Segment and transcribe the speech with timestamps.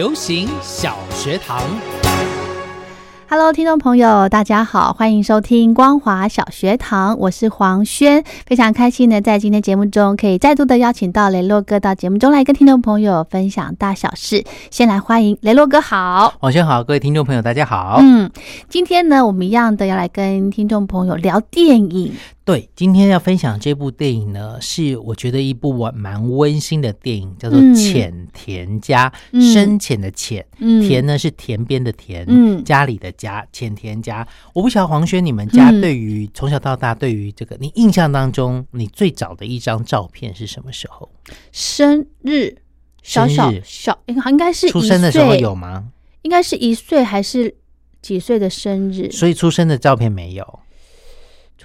[0.00, 1.60] 流行小学堂
[3.28, 14.42] ，Hello，听众朋友，大家好，欢迎收听光华小学堂，我是黄轩，非常开心呢在今天节目中可以再度的邀请到雷洛哥到节目中来跟听众朋友分享大小事。
[14.70, 17.98] 先来欢迎雷洛哥，好，黄轩好，各位听众朋友大家好。
[18.00, 18.30] 嗯，
[18.70, 22.14] 今天呢，我们一样的要来跟听众朋友聊电影。
[22.42, 29.12] 对，今天要分享这部电影呢，是我觉得一部蛮蛮温馨的电影，叫做《浅田家》，
[29.52, 34.26] 深浅的浅，田呢是田边的田，家里的家，浅田家。
[34.52, 41.08] 我不晓得黄轩，你们家对于从小到大，对于这个，你印象当中，你最早的一张照片是什么时候？
[41.52, 42.56] 生日，
[43.02, 45.84] 小小小，应应该是出生的时候有吗？
[46.22, 47.54] 应该是一岁还是
[48.02, 49.10] 几岁的生日？
[49.12, 50.60] 所以出生的照片没有。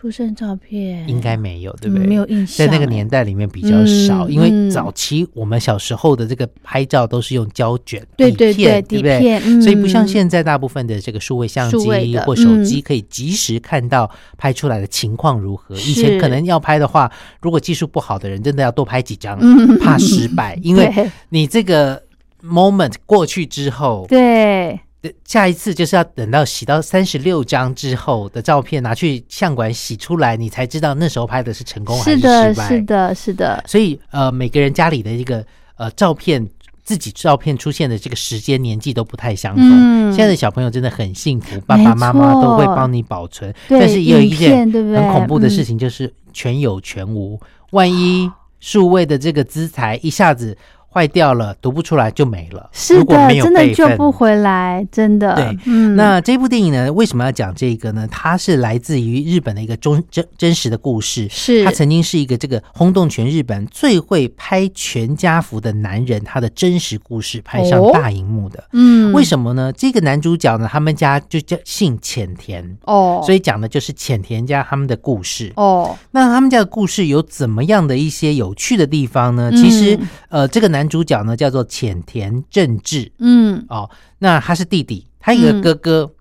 [0.06, 2.06] 出生照片应该没有，对不对？
[2.06, 9.40] 没有印象，在那个年代里面比较少，因为早期我们小时候的这个拍照都是用胶卷、底片，对不对？
[9.62, 15.76] 所以不像现在大部分的这个数位相机或手机可以及时看到拍出来的情况如何。
[15.78, 17.12] 以前可能要拍的话，
[17.42, 19.40] 如果技术不好的人，真的要多拍几张，
[19.80, 20.94] 怕失败，因为
[21.30, 22.00] 你这个
[22.44, 24.80] moment 过去之后，对。
[25.26, 32.28] 下一次就是要等到洗到三十六张之后的照片拿去相馆洗出来，你才知道那时候拍的是成功还是失败。
[32.28, 33.64] 是的，是的，是的。
[33.68, 35.46] 所以呃，每个人家里的一个
[35.78, 36.48] 呃照片，
[36.84, 39.66] 自己照片出现的这个时间年纪都不太相同。
[40.12, 43.54] 现在的小朋友真的很幸福，爸爸妈妈都会帮你保存。
[43.68, 47.40] 但是也有一件很恐怖的事情，就是全有全无。
[47.72, 50.58] 万一数位的这个资材一下子。
[50.96, 52.70] 坏掉了，读不出来就没了。
[52.72, 55.36] 是的，真的救不回来，真的。
[55.36, 55.94] 对，嗯。
[55.98, 58.08] 那这部电影呢，为什么要讲这个呢？
[58.10, 61.28] 它是来自于日本的一个真真真实的故事。
[61.30, 68.64] 是，他曾经是一个这个轰动全日本最会拍全家福的男人，他的真实故事拍上大荧幕的。
[68.72, 69.74] 嗯，为什么呢？
[69.74, 75.94] 这个男主角呢，他们家就叫姓浅田哦，所以讲的就是浅田家他们的故事哦。
[76.12, 79.52] 那他们家的故事有怎么样的一些有趣的地方呢？
[79.52, 86.12] 其实，呃，这个男主角呢叫做浅田正治，嗯，哦，那他是弟弟，他有个哥哥，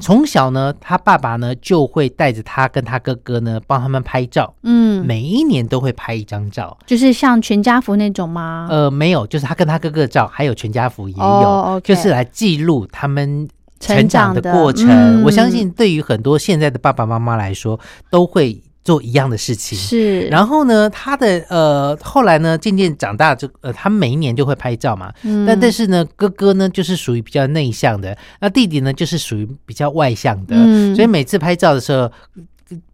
[0.00, 8.66] 从小呢，他爸爸呢就会带着他跟他哥哥呢帮他们拍照，嗯，每一年都会拍一张照，就是像全家福那种吗？
[8.70, 13.48] 呃，没有，就是他跟他哥哥的照，还有全家福也有，就是来记录他们
[13.80, 15.22] 成长的过程。
[15.24, 17.78] 我相信对于很多现在的爸爸妈妈来说，
[18.10, 18.62] 都会。
[18.84, 25.12] 做一样的事情是，然后呢，他的呃，后来呢，渐渐长大就呃，他每一年就会拍照嘛。
[25.22, 25.46] 嗯。
[25.46, 30.56] 但但是呢，哥哥呢就是属于比较内向的，那弟弟呢就是属于比较外向的。
[30.56, 30.94] 嗯。
[30.96, 32.10] 所以每次拍照的时候，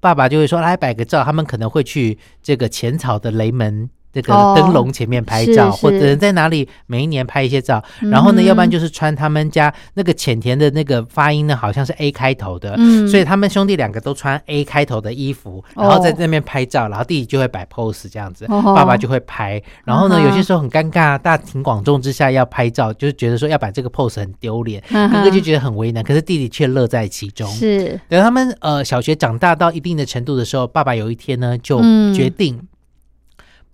[0.01, 3.89] 爸爸就会说来摆个照，他们可能会去这个浅草的雷门。
[4.13, 12.77] 这个灯笼前面拍照，或者在哪里每一年拍一些照，然后呢，要不然就是穿他们家那个浅田的那个发音呢，好像是 A 开头的，
[13.09, 27.49] 所以他们兄弟两个都穿 A 开头的衣服，然后在那边拍照，然后弟弟就会摆 pose 这样子，爸爸就会拍，然后呢，有些时候很尴尬，大庭广众之下要拍照，就是觉得说要摆这个 pose 很丢脸，哥哥就觉得很为难，可是弟弟却乐在其中。
[27.51, 31.81] 是，等他们呃小学长大到一定的程度的时候，爸爸有一天呢就
[32.15, 32.68] 决定。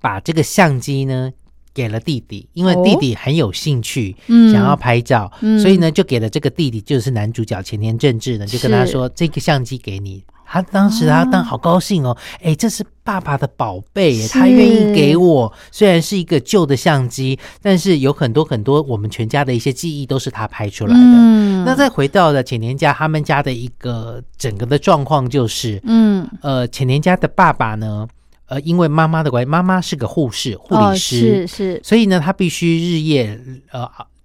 [0.04, 1.32] 把这个相机呢
[1.72, 15.50] 给了弟弟，因为弟弟很有兴趣，想要拍照，所以呢就给了这个弟弟，就是男主角前田正治呢，就跟他说：“这个相机给你。”他当时他当好高兴哦，哎，这是爸爸的宝贝，他愿意给我。
[15.72, 21.16] 虽然是一个旧的相机，但是有很多很多我们全家的一些记忆都是他拍出来的。
[21.64, 28.06] 那再回到了浅田家，他们家的一个整个的状况就是，嗯，呃，浅田家的爸爸呢。
[28.54, 33.36] 呃，因为妈妈的关系，妈妈是个护士、护理师，是是，所以呢，她必须日夜
[33.72, 33.82] 呃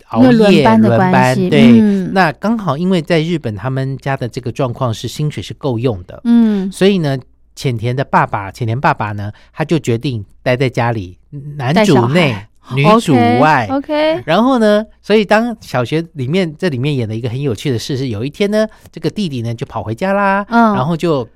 [0.10, 2.12] 熬因为轮夜班的关系对，嗯。
[2.14, 6.72] 那刚好因为在日本他们家的这个状况是薪水是够用的，嗯。
[6.72, 7.18] 所以呢，
[7.56, 11.18] 浅田的爸爸，浅田爸爸呢，他就决定待在家里，
[11.58, 12.36] 男主内，
[12.76, 13.68] 女主外。
[13.72, 20.76] OK，然后呢，所以当小学里面这里面演的一个很有趣的事是，有一天呢，这个弟弟呢就跑回家啦，嗯。
[20.76, 21.28] 然后就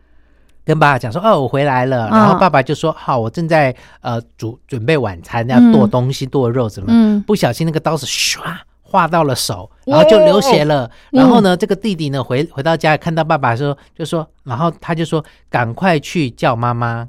[0.66, 2.08] 跟爸爸讲说：“哦，我回来了。
[2.08, 6.88] 嗯然后爸爸就说：“好，我正在呃煮准备晚餐，要剁东西、剁肉什么？
[6.90, 8.40] 嗯不小心那个刀子唰
[8.82, 10.86] 划到了手，然后就流血了。
[11.12, 17.08] 嗯然后呢，这个弟弟呢回回到家看到爸爸说，就说，然后他就说赶快去叫妈妈。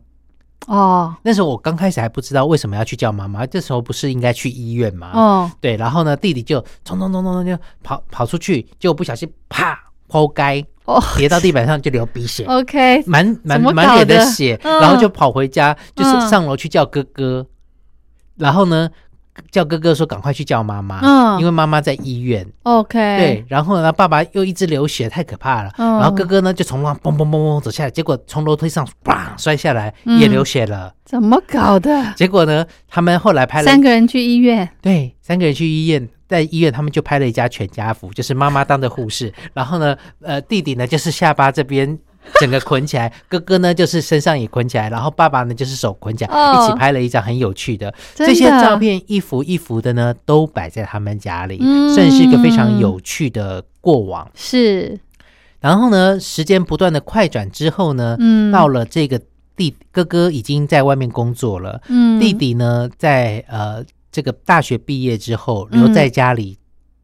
[0.67, 5.11] 哦那时候我刚开始还不知道为什么要去叫妈妈，这时候不是应该去医院吗？
[5.13, 9.79] 哦对，然后呢，弟弟就冲冲冲冲冲就跑跑出去，结果不小心啪
[10.09, 11.03] 抛开，哦。
[11.17, 12.45] 跌到地板上就流鼻血。
[12.45, 16.29] ，OK，满满满脸的的血，嗯然后就跑回家，就是嗯。
[16.29, 17.47] 上楼去叫哥哥，
[18.37, 18.89] 然后呢
[19.51, 22.47] 叫哥哥说赶快去叫妈妈，嗯因为妈妈在医院。
[22.63, 25.71] OK，对，，然后呢爸爸又一直流血，太可怕了。
[25.77, 30.93] 嗯然后哥哥呢就从楼上嘣嘣嘣嘣走下来，结果从楼梯上啪摔下来，嗯也流血了。
[31.05, 32.13] 怎么搞的？
[32.17, 41.99] 结果呢，他们后来拍了三个人去医院，对，三个人去医院，在医院他们就拍了一家全家福，就是妈妈当的护士，然后呢，呃，弟弟呢就是下巴这边
[42.41, 46.55] 整个捆起来，哥哥呢就是身上也捆起来，然后爸爸呢就是手捆起来，哦。
[46.55, 47.91] 一起拍了一张很有趣的。
[47.91, 47.97] 的。
[48.15, 51.95] 这些照片，一幅一幅的呢都摆在他们家里，嗯。
[51.95, 54.29] 算是一个非常有趣的过往。
[54.35, 54.99] 是，
[55.61, 58.51] 然后呢，时间不断的快转之后呢，嗯。
[58.51, 59.21] 到了这个
[59.57, 62.19] 弟哥哥已经在外面工作了，嗯。
[62.19, 66.59] 弟弟呢，在呃这个大学毕业之后，嗯留在家里，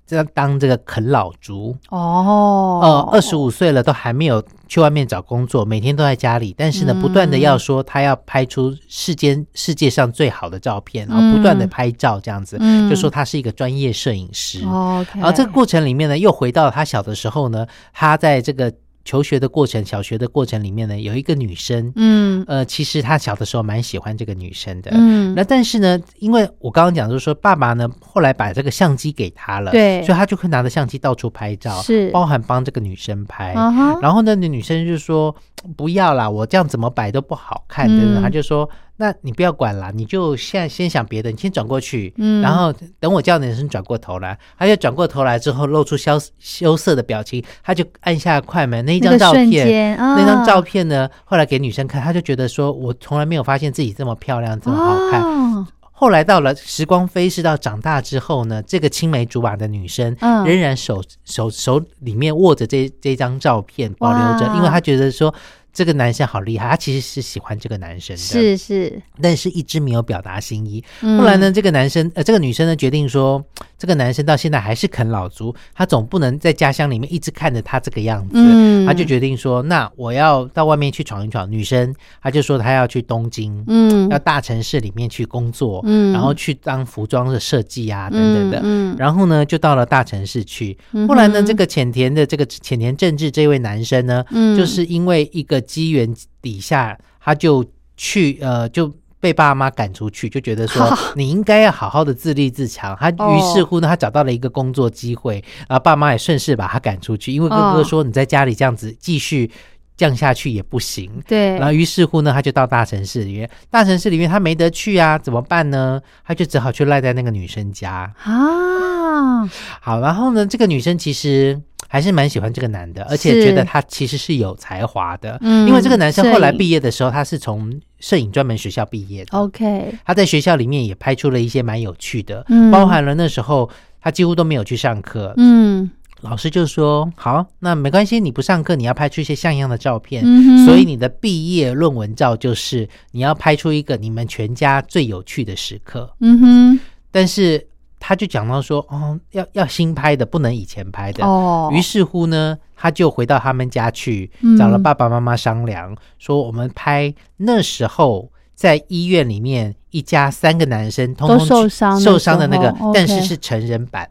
[0.06, 1.76] 这当这个啃老族。
[1.90, 12.88] 哦，呃，二十五岁了，都还没有去外面找工作，每天都在家里，但是呢，嗯不断的要说他要拍出世间世界上最好的照片，然后不断的拍照，这样子，嗯。
[12.88, 14.64] 就说他是一个专业摄影师。
[14.64, 18.72] OK，然后这个过程里面呢，又回到他小的时候呢，他在这个
[19.10, 22.44] 求学的过程、小学的过程里面呢，有一个女生，嗯。
[22.46, 25.34] 呃，其实他小的时候蛮喜欢这个女生的，嗯。
[25.34, 30.00] 那但是呢，因为我刚刚讲就是说，爸爸呢后来把这个相机给他了，对。
[30.04, 32.08] 所以他就会拿着相机到处拍照，是。
[32.10, 33.52] 包含帮这个女生拍。
[33.54, 35.34] 啊，然后呢，那女生就说
[35.76, 38.22] 不要啦，我这样怎么摆都不好看，嗯等等。
[38.22, 38.70] 他就说，
[39.00, 49.96] 那你不要管啦，你就现在先想别的，你先转过去，嗯然后等我叫女生转过头来，他就转过头来之后露出羞羞涩的表情，他就按下快门，那一张照片。
[49.96, 51.08] 那张照片呢？
[51.24, 55.22] 后来给女生看，他就觉得说，我从来没有发现自己这么漂亮，这么好看。
[55.22, 65.34] 哦后来到了时光飞逝到长大之后呢，这个青梅竹马的女生，嗯仍然手手手里面握着这这张照片保留着，因为她觉得说
[65.72, 70.82] 这个男生好厉害，他其实是喜欢这个男生的，，是是，但是一直没有表达心意。
[71.02, 71.18] 嗯。
[71.18, 73.42] 后来呢，这个男生呃，这个女生呢决定说，
[73.78, 78.86] 这个男生到现在还是啃老族，他总不能在家乡里面一直看着他这个样子，嗯。
[78.86, 81.50] 他就决定说，那我要到外面去闯一闯。
[81.50, 84.08] 女生她就说她要去东京，嗯。
[84.08, 86.12] 要大城市里面去工作，嗯。
[86.12, 88.58] 然后去当服装的设计啊等等的。
[88.58, 88.92] 嗯。
[88.92, 90.76] 嗯然后呢，就到了大城市去。
[91.06, 94.56] 后来呢，这个浅田的这个浅田正治这位男生呢，嗯。
[94.56, 97.64] 就是因为一个机缘底下，他就
[97.96, 98.92] 去呃就。
[99.22, 102.96] 被爸妈赶出去，就觉得说 你应该要好好的自立自强。
[102.98, 109.50] 他哦于是乎呢，他找到了一个工作机会，然后爸妈也顺势把他赶出去，因为哥哥哦说你在家里这样子继续
[109.94, 111.22] 降下去也不行。
[111.28, 116.00] 对，然后于是乎呢，他就到大城市里面，大城市里面他没得去啊，怎么办呢？
[116.24, 118.10] 他就只好去赖在那个女生家。
[118.22, 119.44] 啊，
[119.82, 121.60] 好，然后呢，这个女生其实
[121.92, 125.36] 还是蛮喜欢这个男的，而且是觉得他其实是有才华的。
[125.40, 129.36] 嗯因为这个男生后来毕业的时候，他是从摄影专门学校毕业的。
[129.36, 133.68] OK，他在学校里面也拍出了一些蛮有趣的，嗯包含了那时候
[134.00, 140.22] 他几乎都没有去上课，嗯老师就说：“好，那没关系，你不上课，你要拍出一些像样的照片。
[140.24, 146.14] 嗯所以你的毕业论文照就是你要拍出一个你们全家最有趣的时刻。
[146.20, 146.80] 嗯哼，
[147.10, 147.66] 但是
[148.00, 151.24] 他就讲到说，哦，要要新拍的，不能以前拍的。
[151.24, 164.08] 哦，于是乎呢，他就回到他们家去嗯，找了爸爸妈妈商量，说我们拍那时候在医院里面一家三个男生通通受伤受伤的那个，但是是成人版。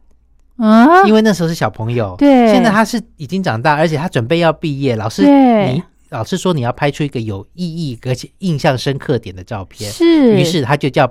[0.58, 2.52] 啊，因为那时候是小朋友，对。
[2.54, 5.74] 现在他是已经长大，而且他准备要毕业，老师对。
[5.74, 11.10] 你老师说你要拍出一个有意义而且印象深刻点的照片，是，于是他就叫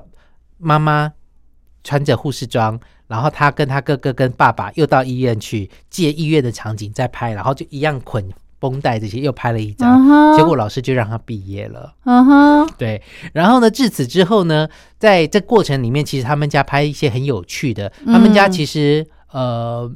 [0.59, 1.11] 妈妈
[1.85, 11.95] 穿着护士装，然后他跟他哥哥跟爸爸又到医院去借医院的场景再拍，然后就一样捆绷带这些又拍了一张，结果老师就让他毕业了。
[12.05, 13.01] 嗯哼，对，
[13.33, 14.69] 然后呢，至此之后呢，
[14.99, 17.93] 在这过程里面，其实他们家拍一些很有趣的。
[18.07, 19.91] 他们家嗯其实呃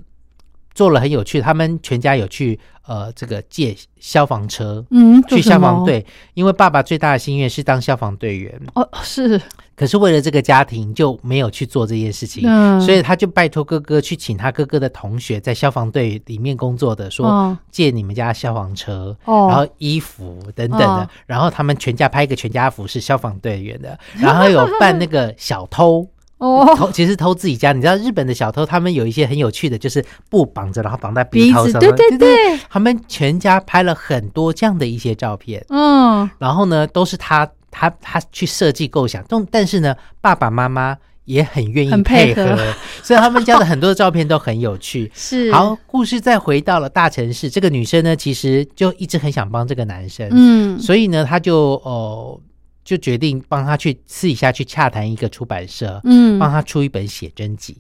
[0.75, 9.41] 做了很有趣，他们全家有去呃这个借消防车，嗯，去消防队，因为爸爸最大的心愿是当消防队员，哦，是，
[9.75, 19.17] 可是为了这个家庭就没有去做这件事情，嗯所以他就拜托哥哥去请他哥哥的同学在消防队里面工作的，说哦借你们家消防车。
[19.25, 26.07] 哦，然后衣服等等的，哦然后他们全家拍一个全家福是消防队员的，然后有扮那个小偷，
[26.39, 27.73] 哦，偷其实偷自己家。
[27.73, 31.95] 你知道日本的小偷他们有一些很有趣的，就是布绑着，然后绑在鼻头上面。
[31.97, 45.11] 对对，他们全家拍了很多这样的一些照片，嗯，然后呢，都是他他他去设计构想，但但是呢，爸爸妈妈也很愿意很配配合所以他们家的很多照片都很有趣。
[45.17, 52.39] 是，好，，故事再回到了大城市，这个女生呢，其实就一直很想帮这个男生，嗯，所以呢，她就哦、
[52.85, 57.77] 就决定帮他去私底下去洽谈一个出版社，嗯，帮他出一本写真集，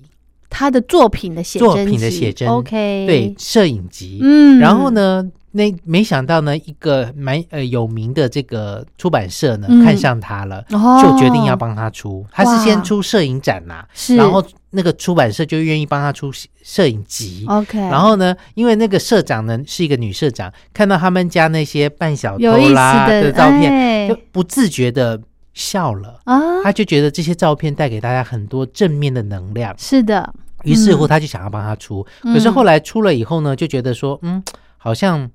[0.48, 4.20] 他的作品的写作真品的写真，OK，对，，摄影集。
[4.22, 4.90] 嗯，然后？
[4.90, 12.24] 呢，那没想到呢，一个蛮呃有名的这个出版社呢，嗯看上他了，哦，就决定要帮他出。
[12.32, 16.30] 他是先出摄影展呐、是，然后那个出版社就愿意帮他出
[16.62, 17.44] 摄影集。
[17.48, 25.20] OK，然后呢，因为那个社长呢是一个女社长，看到他们家那些扮小有意思偷啦的照片，哎就不自觉的
[25.52, 26.18] 笑了。
[26.24, 30.32] 啊，他就觉得这些照片带给大家很多正面的能量，是的，
[30.64, 32.06] 于是乎嗯他就想要帮他出。
[32.22, 34.42] 嗯可是后来出了以后呢，就觉得说，嗯，
[34.78, 35.30] 好像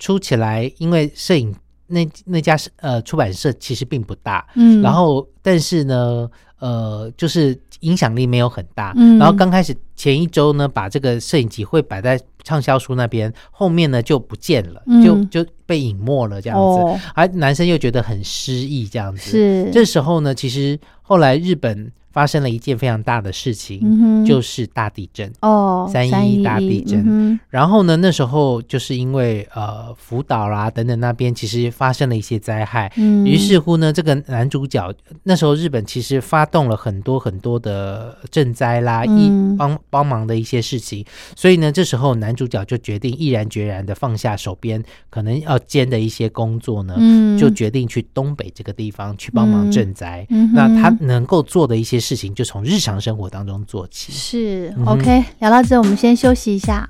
[0.00, 1.54] 出起来，因为摄影
[1.86, 6.28] 那那家呃出版社其实并不大，嗯，然后但是呢，
[6.58, 8.92] 呃，就是影响力没有很大。
[8.96, 16.80] 嗯然后刚开始前一周呢，把这个摄影集会摆在畅销书那边，后面呢就不见了，嗯就就被隐没了这样子。
[16.80, 19.30] 哦，而男生又觉得很失意，这样子。
[19.30, 25.32] 是，这时候呢，其实后来日本发生了一件非常大的事情，嗯就是大地震。
[25.42, 27.02] 哦，三一大地震。
[27.06, 39.20] 嗯然后呢，那时候就是因为呃福岛啦等等那边其实发生了一些灾害，嗯，于是乎呢，这个男主角那时候日本其实发动了很多很多的赈灾啦，嗯。
[39.20, 41.04] 一帮帮忙的一些事情，
[41.36, 50.26] 所以呢，这时候男主角就决定毅然决然的放下手边可能要兼的一些工作呢，嗯，就决定去东北这个地方去帮忙赈灾。
[50.30, 54.12] 嗯那他能够做的一些事情，就从日常生活当中做起。
[54.12, 56.88] 是嗯 OK，聊到这，我们先休息一下。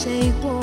[0.00, 0.60] 谁过？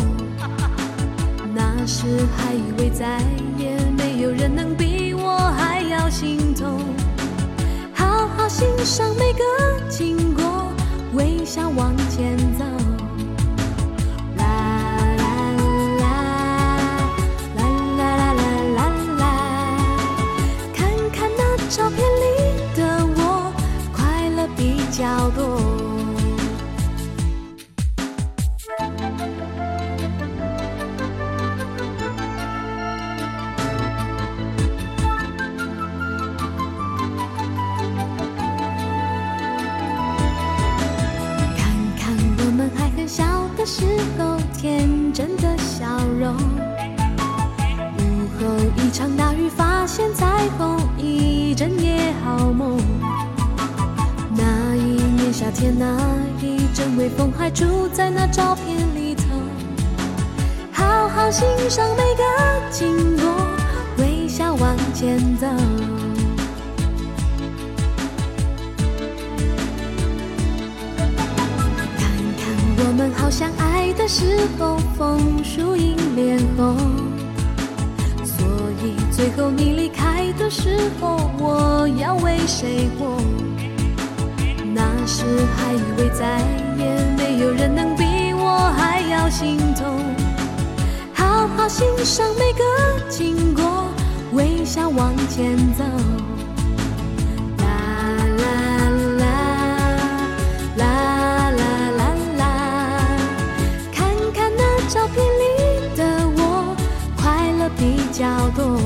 [1.54, 3.20] 那时还以为再
[3.58, 6.80] 也没有人能比我还要心痛。
[7.94, 9.44] 好好欣赏每个
[9.90, 10.72] 经过，
[11.16, 12.64] 微笑往前走。
[45.26, 45.88] 真的笑
[46.20, 46.36] 容。
[47.98, 48.46] 午后
[48.78, 52.80] 一场大雨，发现彩虹，一整夜好梦。
[54.38, 55.98] 那一年夏天，那
[56.40, 59.24] 一阵微风，还住在那照片里头。
[60.72, 63.36] 好好欣赏每个经过，
[63.98, 65.48] 微笑往前走。
[72.96, 76.78] 们好相爱的时候，枫树迎脸红。
[78.24, 78.48] 所
[78.82, 83.18] 以最后你离开的时候，我要为谁活？
[84.74, 85.26] 那时
[85.58, 86.40] 还以为再
[86.78, 86.86] 也
[87.18, 90.00] 没有人能比我还要心痛。
[91.14, 93.90] 好好欣赏每个经过，
[94.32, 95.84] 微笑往前走。
[108.26, 108.85] 比较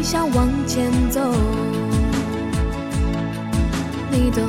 [0.00, 1.20] 你想往前走。
[4.10, 4.48] 你懂，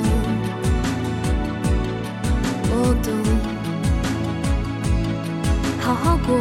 [2.69, 3.11] 我懂，
[5.81, 6.37] 好好过，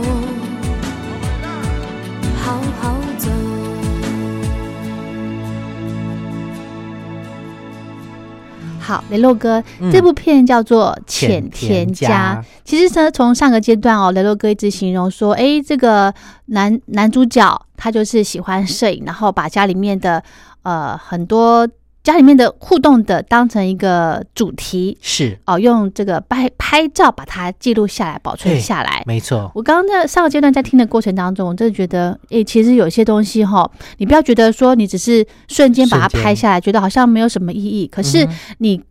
[8.91, 12.43] 好，雷洛哥，嗯这部片叫做《浅浅田家》。
[12.65, 16.13] 其实呢，从上个阶段哦，雷洛哥一直形容说，诶，这个
[16.47, 20.21] 男男主角他就是喜欢摄影，然后把家里面的
[20.65, 21.69] 呃很多
[22.03, 29.03] 家里面的互动的当成一个主题是哦，用这个拍拍照把它记录下来，保存下来。
[29.07, 37.87] 没错，我刚刚在上个阶段在听的过程当中，我真的觉得，诶、其实有些东西哈，你不要觉得说你只是瞬间把它拍下来，觉得好像没有什么意义。
[37.87, 38.27] 可是
[38.59, 38.83] 你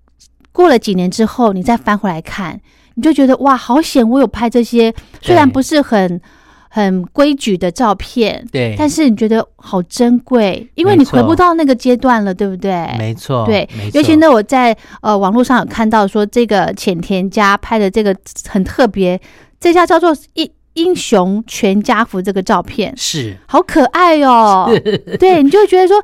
[0.51, 2.61] 过了几年之后，你再翻回来看，
[2.93, 4.07] 你就觉得哇，好险！
[4.07, 6.21] 我有拍这些，虽然不是很
[6.71, 12.87] 很规矩的照片，对，但是你觉得好珍贵，因为你回不到那个阶段了，对不对？
[12.97, 18.15] 没错，对尤其呢，我在呃网络上有看到说，这个浅田家拍的这个
[18.47, 19.19] 很特别，
[19.59, 24.69] 这家叫做英英雄全家福这个照片，是好可爱哦。
[25.19, 26.01] 对，你就会觉得说，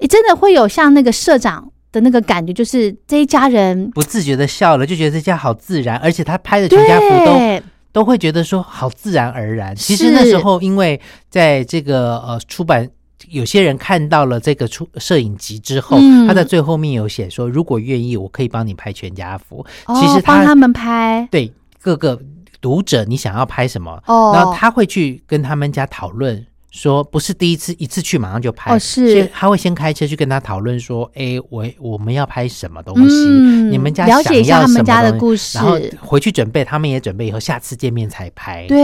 [0.00, 3.88] 你，真的会有像那个社长的那个感觉，就是这一家人。
[3.92, 7.62] 不自觉的笑了，就觉得这家好自然，而且他拍的全家福都对，
[7.92, 9.74] 都会觉得说好自然而然。
[9.74, 12.88] 其实那时候，因为在这个呃出版，
[13.28, 19.64] 有些人看到了这个出摄影集之后，嗯他在最后面有写说，如果愿意，我可以帮你拍全家福。
[19.86, 22.20] 哦其实他帮他们拍对各个
[22.60, 26.46] 读者，你想要拍什么，哦，然后他会去跟他们家讨论。
[26.70, 38.66] 说不是第一次一次去马上就拍，哦是他会先开车去跟他讨论说，哎，我我们要拍什么东西，嗯你们家了解一下他们想要什么家的故事，然后回去准备，他们也准备以后下次见面才拍。
[38.66, 38.78] 对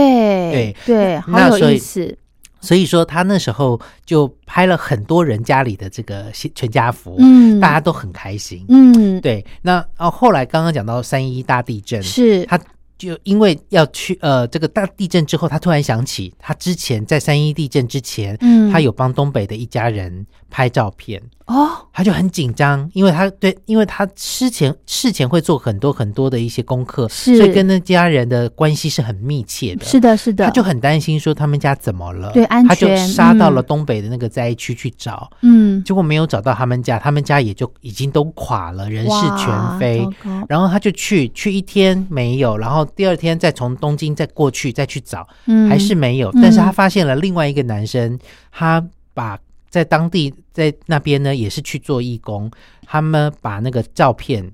[0.51, 2.17] 对对，好那所以有意思。
[2.59, 8.65] 所以说他那时候就拍了很多人家里的这个全家福，嗯，大家都很开心。
[8.67, 12.59] 嗯对，那哦，后来刚刚讲到三一大地震，是他
[12.97, 18.71] 就因为要去呃这个大地震之后，他突然想起他之前在三一地震之前，嗯。
[18.71, 21.21] 他有帮东北的一家人拍照片。
[21.45, 21.69] 哦。
[21.93, 27.37] 他就很紧张，因为他对，因为他事前事前会做很多很多的一些功课，是。
[27.37, 29.85] 所以跟那家人的关系是很密切的。
[29.85, 33.65] 是的是的，他就很担心说他们家怎么了，对安全他就杀到了嗯。
[33.65, 35.83] 东北的那个灾区去找，嗯。
[35.83, 40.07] 结果没有找到他们家，他们家也就已经都垮了，人事全非
[40.47, 46.29] 然后他就去去一天没有，然后第二天再从东京再过去再去找，嗯还是没有。
[46.31, 48.17] 嗯但是他发现了另外一个男生，
[48.51, 49.37] 他把
[49.69, 52.49] 在当地在那边呢也是去做义工，
[52.85, 54.49] 他们把那个照片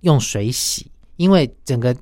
[0.00, 1.94] 用水洗，因为整个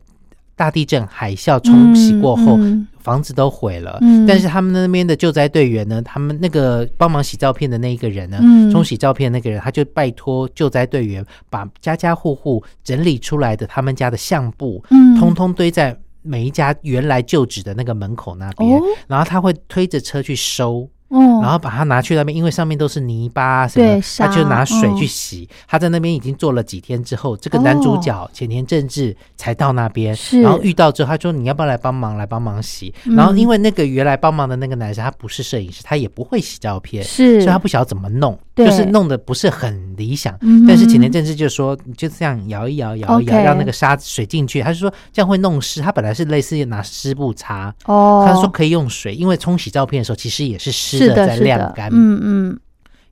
[0.56, 2.56] 大地震海啸冲洗过后。
[2.56, 4.26] 嗯房子都毁了，嗯。
[4.26, 8.68] 但是他们那边的救灾队员呢，他们那个帮忙洗照片的那一个人呢，嗯。
[8.68, 15.14] 冲洗照片的那个人，他就拜托救灾队员把家家户户整理出来的他们家的相簿，嗯。
[15.14, 18.82] 通通堆在每一家原来旧址的那个门口那边，哦。
[19.06, 20.90] 然后他会推着车去收。
[21.16, 25.48] 哦，然后把它拿去那边，因为上面都是泥巴啊什么他就拿水哦去洗。
[25.66, 32.94] 他在那边已经做了几天之后，这个男主角浅田正治才到那边，是然后遇到之后，他说你要不要来帮忙，来帮忙洗。
[33.04, 38.38] 嗯然后因为那个原来帮忙的那个男生他不是摄影师，他也不会洗照片，是所以他不晓得怎么弄。
[38.56, 40.36] 对就是弄得不是很理想。
[40.40, 44.62] 嗯但是前田正治就说，就这样摇一摇，摇一摇让那个沙水进去。
[44.62, 51.90] 他就说这样会弄湿，他本来是类似拿湿布擦，哦，他说可以用水，因为冲洗照片的时候其实也是湿的，在，晾干。
[51.92, 52.60] 嗯嗯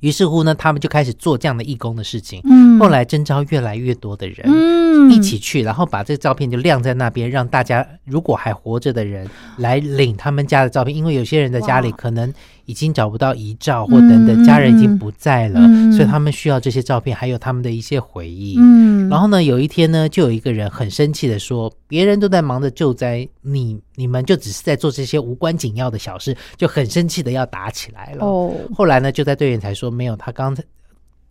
[0.00, 2.38] 于是乎呢，他们就开始做这样的义工的事情。
[2.44, 4.40] 嗯，后来征召越来越多的人。
[4.44, 9.28] 嗯一起去，然后把这个照片就晾在那边，让大家如果还活着的人
[9.58, 12.32] 来领他们家的照片，因为有些人在家里可能
[12.66, 18.56] 已经找不到遗照或等等，嗯家人已经不在了，嗯所以他们需要这些照片，还有他们的一些回忆。
[18.58, 28.24] 嗯，然后呢，有一天呢，就有一个人很生气的说：“别人都在忙着救灾，你你们就只是在做这些无关紧要的小事，就很生气的要打起来了。
[28.24, 30.62] 哦，后来呢，就在队员才说没有，他刚才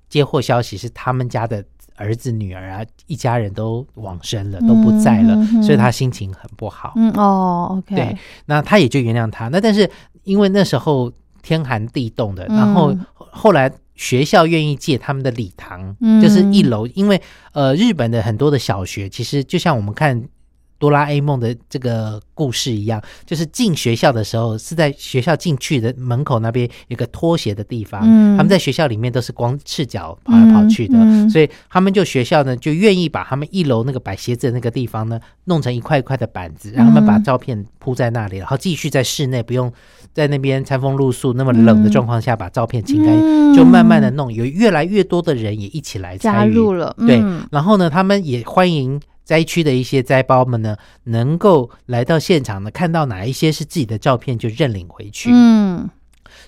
[0.10, 1.64] 接获消息是他们家的
[1.96, 6.94] 儿子女儿啊，一家人都往生了，都不在了，所以他心情很不好。
[6.96, 9.48] 嗯哦，OK，对，那他也就原谅他。
[9.48, 9.90] 那但是
[10.24, 11.12] 因为那时候
[11.44, 13.72] 天寒地冻的，嗯然后后来。
[13.96, 20.20] 学校愿意借他们的礼堂，嗯就是一楼，因为呃，日本的很多的小学其实就像我们看
[20.84, 28.36] 哆啦 A 梦的这个故事一样，就是进学校的时候是在学校进去的门口那边有个拖鞋的地方，嗯。
[28.36, 39.72] 他们在学校里面都是光赤脚跑来跑去的，嗯嗯所以他们就学校呢就愿意把他们一楼那个摆鞋子的那个地方呢弄成一块一块的板子，让他们把照片铺在那里，然后继续在室内不用
[40.12, 43.54] 在那边餐风露宿那么冷的状况下把照片清干，嗯。
[43.54, 55.30] 就慢慢的弄，有越来越多的人也一起来加参与，入了，对，嗯然后呢，他们也欢迎灾区的一些灾胞们呢，能够来到现场呢，看到哪一些是自己的照片，就认领回去。
[55.32, 55.90] 嗯，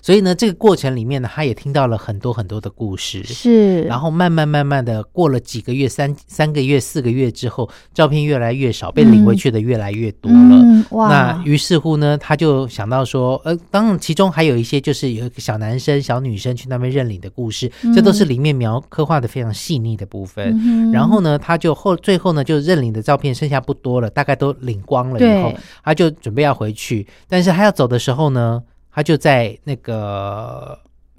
[0.02, 3.22] 所以呢，这个过程里面呢，他也听到了很多很多的故事。
[3.24, 10.38] 是，然后慢慢慢慢的过了几个月，三三个月、四个月之后，照片越来越少，被领回去的越来越多了。
[10.38, 20.56] 嗯，哇，那于是乎呢，他就想到说，呃，当然其中还有一些就是有一个小男生、小女生去那边认领的故事，这都是里面描刻画的非常细腻的部分。
[20.64, 25.52] 嗯然后呢，他就后最后呢，就认领的照片剩下不多了，大概都领光了以后，
[25.84, 28.62] 他就准备要回去，但是他要走的时候呢，
[28.96, 30.78] 他就在那个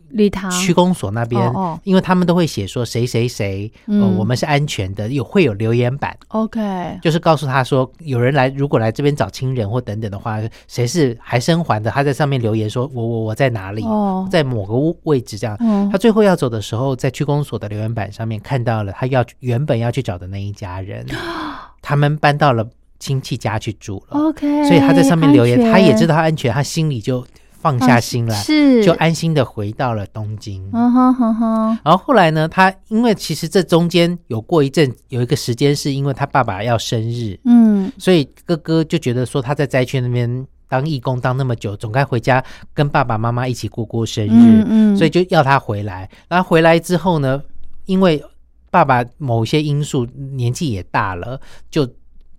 [0.09, 0.49] 礼堂。
[0.49, 1.79] 区公所那边，哦哦。
[1.83, 3.71] 因为他们都会写说谁谁谁，
[4.17, 6.17] 我们是安全的，有会有留言板。
[6.29, 15.55] ，OK，就是告诉他说，有人来，如果来这边找亲人或等等的话，谁是还生还的，他在上面留言说，我我我在哪里，哦，在某个位置这样。
[15.59, 15.87] 嗯。
[15.91, 21.05] 他最后要走的时候，在区公所的留言板上面看到了他要原本要去找的那一家人，
[21.83, 27.23] 他们搬到了亲戚家去住了，OK，所以他在上面留言，他也知道道他安全，他心里就
[27.59, 30.63] 放下心来，是，就安心的回到了东京。
[30.71, 37.91] 嗯哼哼哼，然后后来呢，他因为其实这中间有过一阵有一个时间，是因为他爸爸要生日，嗯。
[37.97, 42.43] 所以哥哥就觉得说他在灾区那边当义工当那么久，总该回家
[42.73, 46.09] 跟爸爸妈妈一起过过生日，嗯嗯，所以就要他回来。
[46.27, 47.41] 然后回来之后呢，
[47.85, 48.23] 因为
[48.69, 51.39] 爸爸某些因素年纪也大了，
[51.71, 51.87] 就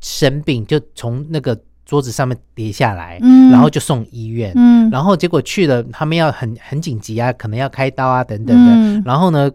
[0.00, 4.52] 生病，就从那个桌子上面跌下来，嗯然后就送医院。
[4.54, 8.72] 嗯，然后结果去了，他们要很很紧急啊，可能要开刀啊等等的。
[8.72, 9.50] 嗯然后呢，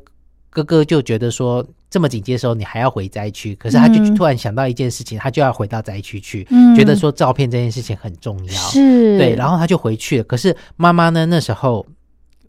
[0.50, 8.54] 哥哥就觉得说这么紧急的时候你还要回灾区，可是他就嗯突然想到一件事情，他就要回到灾区去，嗯觉得说照片这件事情很重要。
[8.54, 10.24] 是，对，然后他就回去了。
[10.24, 11.86] 可是妈妈呢，那时候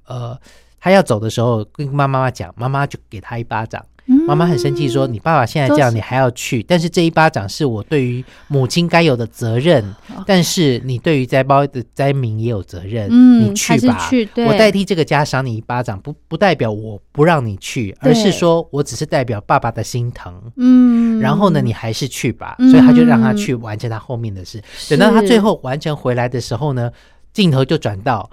[0.06, 0.34] 呃，
[0.80, 3.84] 他要走的时候跟妈妈讲，妈妈就给他一巴掌。
[4.06, 6.62] 妈妈很生气说：“你爸爸现在这样，你还要去？
[6.62, 9.82] 但是这一巴掌是我对于母亲该有的责任，
[10.26, 13.08] 但是你对于灾包的灾民也有责任。
[13.10, 20.34] 嗯你去吧，去我代替这个家赏你一巴掌，不不代表我不让你去，而是说我只是代表爸爸的心疼。
[20.56, 22.70] 嗯，然后呢，你还是去吧，嗯。
[22.70, 24.62] 所以他就让他去完成他后面的事。
[24.90, 26.90] 等到他最后完成回来的时候呢，
[27.32, 28.28] 镜头就转到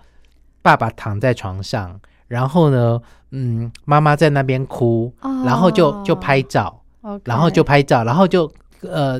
[0.61, 2.99] 爸爸躺在床上，然后呢，
[3.31, 5.43] 嗯，妈妈在那边哭，哦。
[5.45, 6.81] 然后就就拍照
[7.23, 9.19] 然后就拍照，然后就呃，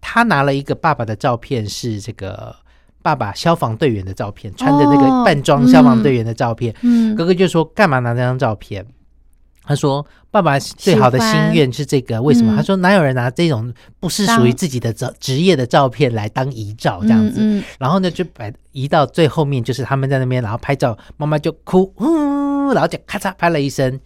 [0.00, 2.54] 他拿了一个爸爸的照片，是这个
[3.02, 5.24] 爸爸消防队员的照片，穿着那个哦。
[5.24, 6.74] 扮装消防队员的照片。
[6.82, 7.14] 嗯。
[7.16, 8.86] 哥哥就说：“干嘛拿这张照片？”
[9.64, 24.00] 他说：“爸爸最好的心愿是这个，为什么？”嗯他说：“哪有人拿这种不是属于自己的职职业的照片来当遗照这样子？”嗯嗯然后呢，就摆移到最后面，就是他们在那边，然后拍照，妈妈就哭，嗯，然后就咔嚓拍了一声。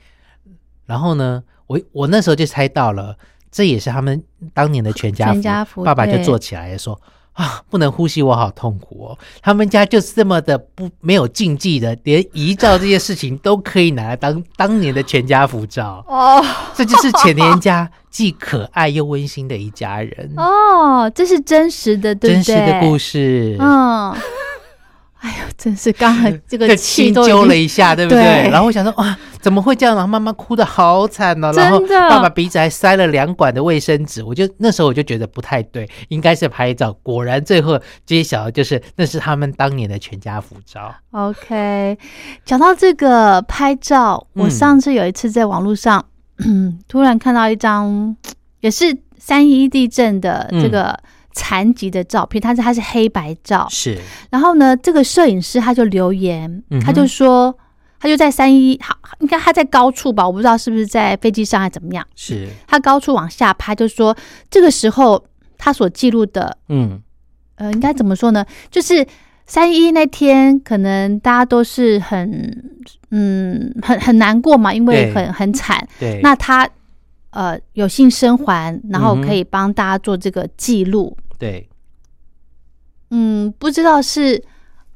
[0.85, 3.16] 然后呢，我我那时候就猜到了，
[3.51, 5.33] 这也是他们当年的全家福。
[5.33, 7.01] 全家福爸爸就坐起来说。
[7.37, 9.18] 啊，不能呼吸，我好痛苦哦！
[9.42, 16.05] 他们家就是这么的不没有禁忌的，连遗照这些事情都可以拿来当 当年的全家福照。
[16.09, 16.42] 哦
[16.75, 22.57] 这就是前年家既可爱又温馨的一家人，哦，这是真实的，对真不对？
[22.57, 23.57] 实的故事。
[23.61, 24.14] 嗯，
[25.27, 28.23] 哎呦，真是刚才 这个气都已经了一下， 对不对？
[28.23, 29.97] 对然后我想说，哇，怎么会这样？
[29.97, 36.93] 然后妈妈哭的好惨哦，然后爸爸鼻子还塞了两管的卫生纸，我就那时候我就觉得不太对，应该是拍照。
[37.03, 40.95] 果然最后揭晓的就是那是他们当年的全家福照。
[41.11, 41.99] OK，
[42.45, 46.05] 讲到这个拍照，我嗯上次有一次在网络上，
[46.87, 48.17] 突然看到一张
[48.61, 50.97] 也是三一地震的这个
[51.37, 53.66] 残疾的照片，它是它是黑白照。
[53.68, 57.55] 是，然后呢，这个摄影师他就留言，嗯他就说，
[58.01, 64.16] 他就在三一，好，应该他在高处吧，我不知道是不是在飞机上还怎么样，是，他高处往下拍，就说
[64.51, 65.22] 这个时候
[65.59, 67.03] 他所记录的嗯，
[67.57, 68.42] 呃，应该怎么说呢？
[68.70, 69.07] 就是
[69.44, 75.87] 三一那天，可能大家都是很嗯很很难过嘛，因为很很惨。
[76.01, 76.66] 对，那他
[77.31, 81.14] 呃有幸生还，然后可以帮大家做这个记录。
[81.38, 81.68] 对，
[83.11, 84.42] 嗯，不知道是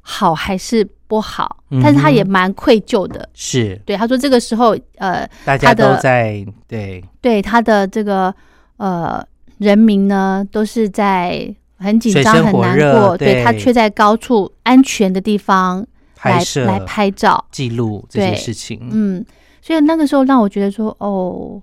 [0.01, 3.29] 好还是不好，嗯但是他也蛮愧疚的。
[3.35, 8.35] 是，对，他说这个时候呃，大家都在对，对他的这个
[8.79, 9.25] 呃
[9.59, 13.45] 人民呢，都是在很紧张、很难过，对。
[13.45, 15.87] 他却在高处安全的地方
[16.23, 19.25] 来来拍照，记录这些事情，嗯，
[19.63, 21.61] 所以那个时候让我觉得说，哦，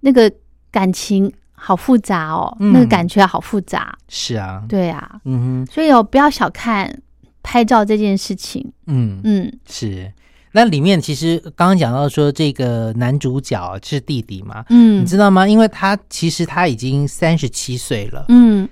[0.00, 0.30] 那个
[0.70, 2.72] 感情好复杂哦，嗯。
[2.72, 7.02] 那个感觉好复杂，是啊，对啊，嗯哼，所以哦，不要小看
[7.42, 9.52] 拍照这件事情，嗯嗯。
[9.68, 10.12] 是。
[10.52, 15.02] 那里面其实刚刚讲到说，这个男主角是弟弟嘛，嗯。
[15.02, 15.46] 你知道吗？
[15.46, 18.68] 因为他其实他已经三十七岁了，嗯。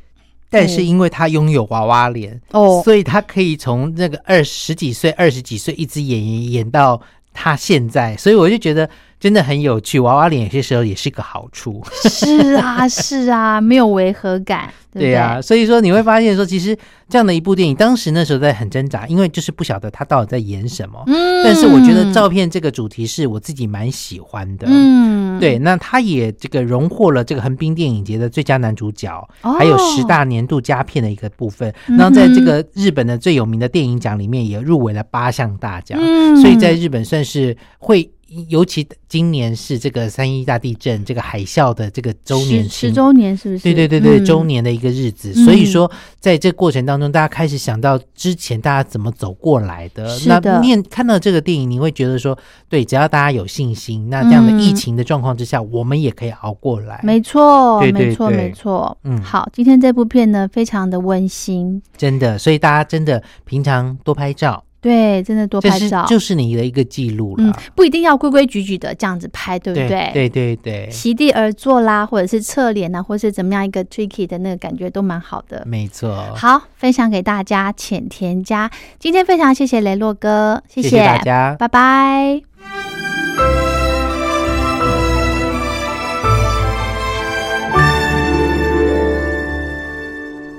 [0.48, 6.98] 但是因为他拥有娃娃脸，哦，所以他可以从那个二十几岁、二十几岁一直演演演到
[7.32, 9.98] 他现在，所以我就觉得真的很有趣。
[10.00, 15.10] 娃娃脸有些时候也是个好处，是啊是啊， 没有违和感，对不对？
[15.10, 16.76] 呀、所以说你会发现说，其实
[17.08, 21.02] 这样的一部电影，当时那时候在很挣扎，因为就是不晓得他到底在演什么。
[21.06, 24.66] 嗯，但是我觉得照片这个主题是我自己蛮喜欢的。
[24.68, 31.70] 嗯，对，那他也这个荣获了这个横滨电影节的最佳男主角，哦还有十大年度佳片的一个部分。
[31.88, 38.10] 嗯哼然后在这个日本的最有名的电影奖里面也入围了八项大奖，嗯所以在日本算是会。
[38.48, 43.62] 尤其今年是这个三一大地震这个海啸的这个周年十十周年是不是？
[43.62, 50.04] 对对对对，嗯周年的一个日子，嗯所以说在这过程当中，大家开始想到之前大家怎么走过来的。
[50.26, 52.36] 那是的念看到这个电影，你会觉得说，
[52.68, 57.00] 对，只要大家有信心，那这样的疫情的状况之下，我们也可以熬过来。
[57.04, 58.98] 没错，对对没错，没错。
[59.04, 67.42] 嗯好，今天这部片呢，非常的温馨，真的，所以大家真的平常多拍照，对，真的多拍照，就是你的一个记录了。
[67.42, 70.10] 嗯，不一定要规规矩矩的这样子拍，对不对？
[70.14, 75.64] 对对对，席地而坐啦，或者是侧脸啊，或者是怎么样一个 tricky 的那个感觉都蛮好的。
[75.66, 76.32] 没错。
[76.36, 78.70] 好，分享给大家浅田家。
[79.00, 81.56] 今天非常谢谢雷洛哥，谢谢谢大家。
[81.58, 82.42] 拜拜。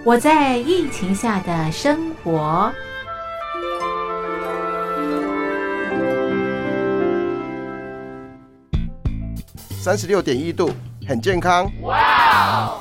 [0.03, 2.69] 我在疫情下的生活。
[9.87, 10.69] 三十六点一度，
[11.07, 11.71] 很健康。
[11.83, 12.77] 哇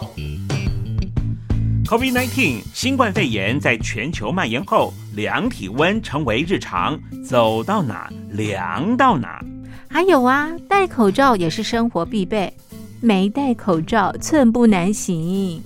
[1.85, 9.41] ！COVID19 新冠肺炎在全球蔓延后，量体温成为日常，走到哪量到哪。
[9.89, 12.53] 还有啊，戴口罩也是生活必备，
[13.01, 15.63] 没戴口罩寸步难行。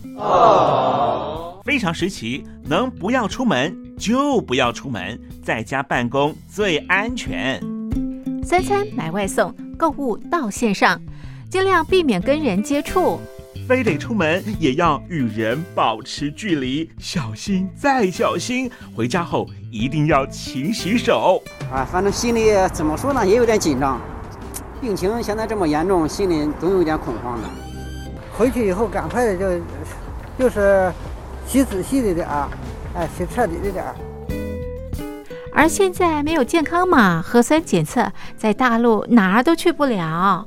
[1.64, 7.59] 非常时期，能不要出门就不要出门，在家办公最安全。
[8.44, 11.00] 三餐买外送，购物到线上，
[11.51, 13.19] 尽量避免跟人接触。
[13.69, 18.71] 非得出门也要与人保持距离，小心再小心。
[18.95, 21.43] 回家后一定要勤洗手。
[21.73, 24.01] 啊，反正心里怎么说呢，也有点紧张。
[24.81, 27.49] 病情现在这么严重，心里总有点恐慌的。
[28.33, 29.61] 回去以后赶快的就
[30.39, 30.93] 就是
[31.47, 32.49] 洗仔细的点儿，
[32.95, 33.95] 哎，洗彻底的点儿。
[35.53, 40.47] 而现在没有健康码、核酸检测，在大陆哪儿都去不了。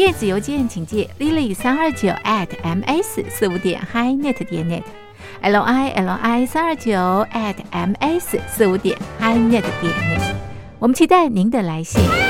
[0.00, 6.90] 电子邮件请借 lily 三二九 at ms 四五点 hi net 点 net，l i l i 三二九
[7.34, 10.34] at ms 四五点 hi net 点 net。
[10.78, 12.29] 我们期待您的来信。